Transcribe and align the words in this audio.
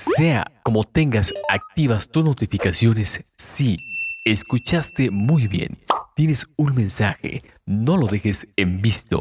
Sea 0.00 0.50
como 0.62 0.84
tengas 0.84 1.30
activas 1.50 2.08
tus 2.08 2.24
notificaciones, 2.24 3.22
sí, 3.36 3.76
escuchaste 4.24 5.10
muy 5.10 5.46
bien. 5.46 5.76
Tienes 6.16 6.46
un 6.56 6.74
mensaje, 6.74 7.42
no 7.66 7.98
lo 7.98 8.06
dejes 8.06 8.48
en 8.56 8.80
visto. 8.80 9.20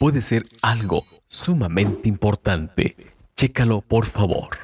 Puede 0.00 0.22
ser 0.22 0.42
algo 0.62 1.04
sumamente 1.28 2.08
importante. 2.08 2.96
Chécalo 3.36 3.82
por 3.82 4.04
favor. 4.04 4.58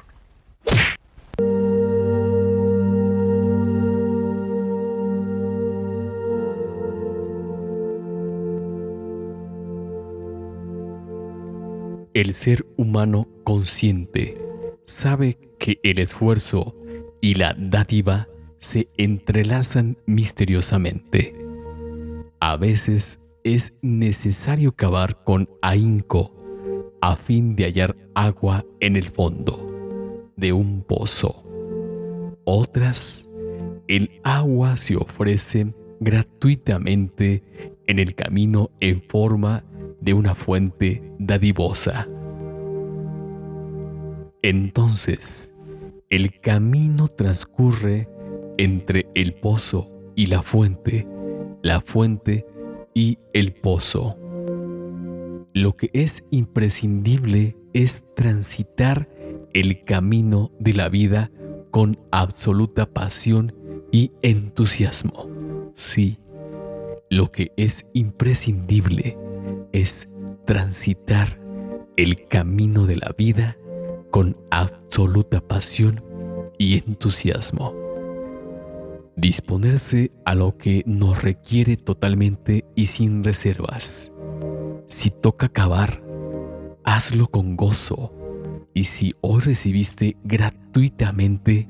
El 12.13 12.33
ser 12.33 12.65
humano 12.75 13.29
consciente 13.45 14.37
sabe 14.85 15.37
que 15.63 15.79
el 15.81 15.99
esfuerzo 15.99 16.75
y 17.21 17.35
la 17.35 17.55
dádiva 17.57 18.27
se 18.59 18.89
entrelazan 18.97 19.97
misteriosamente. 20.05 21.33
A 22.41 22.57
veces 22.57 23.37
es 23.45 23.73
necesario 23.81 24.73
cavar 24.73 25.23
con 25.23 25.49
ahínco 25.61 26.35
a 26.99 27.15
fin 27.15 27.55
de 27.55 27.63
hallar 27.63 27.95
agua 28.13 28.65
en 28.81 28.97
el 28.97 29.05
fondo 29.05 30.29
de 30.35 30.51
un 30.51 30.81
pozo. 30.81 31.47
Otras, 32.43 33.29
el 33.87 34.19
agua 34.25 34.75
se 34.75 34.97
ofrece 34.97 35.73
gratuitamente 36.01 37.41
en 37.87 37.99
el 37.99 38.15
camino 38.15 38.69
en 38.81 38.99
forma 38.99 39.63
de 40.01 40.13
una 40.13 40.35
fuente 40.35 41.01
dadivosa. 41.19 42.09
Entonces, 44.41 45.52
el 46.13 46.39
camino 46.39 47.07
transcurre 47.07 48.07
entre 48.59 49.07
el 49.15 49.33
pozo 49.33 49.91
y 50.15 50.27
la 50.27 50.43
fuente, 50.43 51.07
la 51.63 51.81
fuente 51.81 52.45
y 52.93 53.17
el 53.33 53.51
pozo. 53.55 54.15
Lo 55.53 55.75
que 55.75 55.89
es 55.91 56.23
imprescindible 56.29 57.57
es 57.73 58.03
transitar 58.15 59.09
el 59.55 59.83
camino 59.85 60.51
de 60.59 60.73
la 60.73 60.87
vida 60.87 61.31
con 61.71 61.97
absoluta 62.11 62.85
pasión 62.85 63.55
y 63.91 64.11
entusiasmo. 64.21 65.27
Sí, 65.73 66.19
lo 67.09 67.31
que 67.31 67.53
es 67.57 67.87
imprescindible 67.93 69.17
es 69.71 70.07
transitar 70.45 71.39
el 71.97 72.27
camino 72.27 72.85
de 72.85 72.97
la 72.97 73.15
vida 73.17 73.57
con 74.11 74.37
absoluta 74.51 75.41
pasión 75.41 76.12
y 76.57 76.77
entusiasmo. 76.77 77.73
Disponerse 79.15 80.11
a 80.25 80.35
lo 80.35 80.57
que 80.57 80.83
nos 80.85 81.21
requiere 81.21 81.77
totalmente 81.77 82.65
y 82.75 82.87
sin 82.87 83.23
reservas. 83.23 84.11
Si 84.87 85.11
toca 85.11 85.47
acabar, 85.47 86.03
hazlo 86.83 87.27
con 87.27 87.55
gozo. 87.55 88.13
Y 88.73 88.85
si 88.85 89.13
hoy 89.21 89.41
recibiste 89.41 90.17
gratuitamente, 90.23 91.67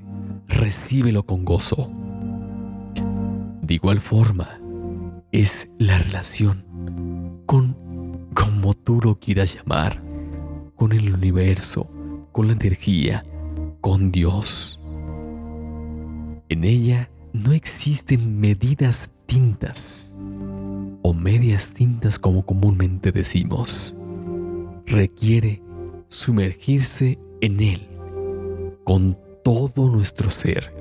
recíbelo 0.48 1.26
con 1.26 1.44
gozo. 1.44 1.92
De 3.62 3.74
igual 3.74 4.00
forma, 4.00 4.60
es 5.32 5.68
la 5.80 5.98
relación 5.98 6.66
con 7.46 7.84
como 8.34 8.74
tú 8.74 9.00
lo 9.04 9.20
quieras 9.20 9.56
llamar, 9.56 10.02
con 10.76 10.92
el 10.92 11.14
universo, 11.14 11.88
con 12.32 12.48
la 12.48 12.54
energía, 12.54 13.26
con 13.84 14.14
Dios. 14.14 14.80
En 16.48 16.64
ella 16.64 17.10
no 17.34 17.52
existen 17.52 18.40
medidas 18.40 19.10
tintas 19.26 20.16
o 21.02 21.14
medias 21.14 21.74
tintas 21.74 22.18
como 22.18 22.46
comúnmente 22.46 23.12
decimos. 23.12 23.94
Requiere 24.86 25.62
sumergirse 26.08 27.20
en 27.42 27.60
Él 27.60 27.90
con 28.86 29.20
todo 29.44 29.90
nuestro 29.90 30.32
ser 30.32 30.74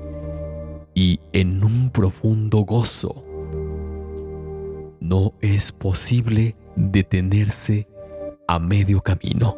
y 0.95 1.19
en 1.33 1.61
un 1.61 1.89
profundo 1.89 2.59
gozo. 2.59 3.25
No 5.01 5.33
es 5.41 5.73
posible 5.73 6.55
detenerse 6.77 7.89
a 8.47 8.59
medio 8.59 9.01
camino. 9.01 9.57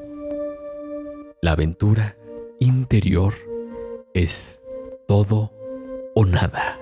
La 1.43 1.51
aventura 1.51 2.15
interior 2.65 3.33
es 4.13 4.59
todo 5.07 5.51
o 6.15 6.25
nada. 6.25 6.79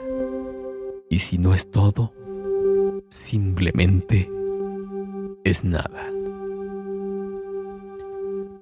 Y 1.10 1.20
si 1.20 1.38
no 1.38 1.54
es 1.54 1.70
todo, 1.70 2.14
simplemente 3.10 4.30
es 5.44 5.64
nada. 5.64 6.10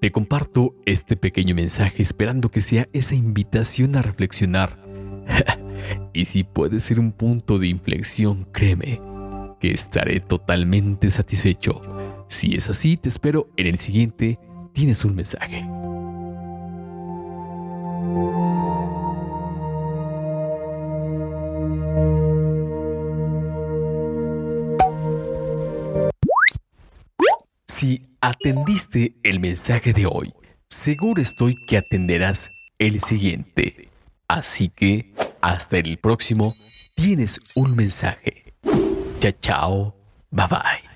Te 0.01 0.11
comparto 0.11 0.75
este 0.85 1.15
pequeño 1.15 1.53
mensaje 1.53 2.01
esperando 2.01 2.49
que 2.49 2.61
sea 2.61 2.87
esa 2.91 3.15
invitación 3.15 3.95
a 3.95 4.01
reflexionar. 4.01 4.83
y 6.13 6.25
si 6.25 6.43
puede 6.43 6.79
ser 6.79 6.99
un 6.99 7.11
punto 7.11 7.59
de 7.59 7.67
inflexión, 7.67 8.47
créeme 8.51 8.99
que 9.59 9.71
estaré 9.71 10.19
totalmente 10.19 11.11
satisfecho. 11.11 11.81
Si 12.27 12.55
es 12.55 12.69
así, 12.69 12.97
te 12.97 13.09
espero 13.09 13.47
en 13.57 13.67
el 13.67 13.77
siguiente. 13.77 14.39
Tienes 14.73 15.05
un 15.05 15.15
mensaje. 15.15 15.65
Si 27.81 28.06
atendiste 28.22 29.16
el 29.24 29.40
mensaje 29.40 29.92
de 29.92 30.06
hoy, 30.06 30.31
seguro 30.69 31.19
estoy 31.19 31.56
que 31.66 31.78
atenderás 31.78 32.52
el 32.78 33.00
siguiente. 33.00 33.90
Así 34.28 34.69
que, 34.69 35.16
hasta 35.42 35.80
el 35.80 35.97
próximo, 35.97 36.53
tienes 36.94 37.40
un 37.56 37.75
mensaje. 37.75 38.53
Chao, 39.19 39.31
chao, 39.42 39.96
bye 40.30 40.46
bye. 40.46 40.91